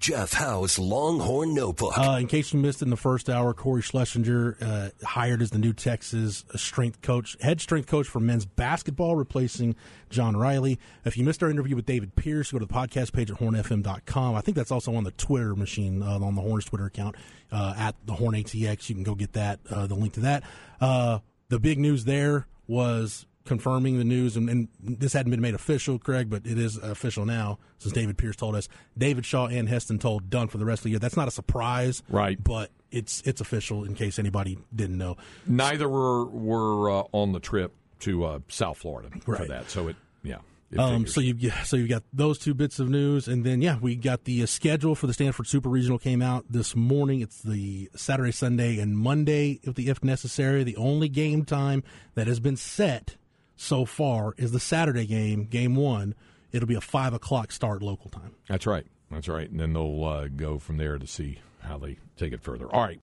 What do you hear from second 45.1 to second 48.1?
Stanford Super Regional came out this morning. It's the